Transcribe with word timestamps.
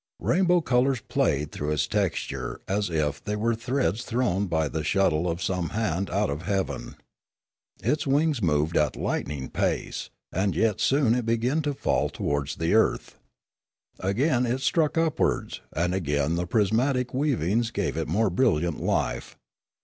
Rainbow 0.17 0.61
colours 0.61 0.99
played 0.99 1.51
through 1.51 1.69
its 1.69 1.85
texture 1.87 2.59
as 2.67 2.89
if 2.89 3.23
they 3.23 3.35
were 3.35 3.53
threads 3.53 4.01
thrown 4.03 4.47
by 4.47 4.67
the 4.67 4.83
shuttle 4.83 5.29
of 5.29 5.43
some 5.43 5.69
hand 5.69 6.09
out 6.09 6.31
of 6.31 6.41
heaven. 6.41 6.95
Its 7.83 8.07
wings 8.07 8.41
moved 8.41 8.75
at 8.75 8.95
lightning 8.95 9.47
pace, 9.47 10.09
and 10.33 10.55
yet 10.55 10.81
soon 10.81 11.13
it 11.13 11.23
began 11.27 11.61
to 11.61 11.75
fall 11.75 12.09
towards 12.09 12.55
the 12.55 12.73
earth. 12.73 13.19
Again 13.99 14.47
it 14.47 14.61
struck 14.61 14.97
upwards, 14.97 15.61
and 15.71 15.93
again 15.93 16.33
the 16.33 16.47
prismatic 16.47 17.13
weavings 17.13 17.69
gave 17.69 17.95
it 17.95 18.07
more 18.07 18.31
brilliant 18.31 18.81
life. 18.81 19.37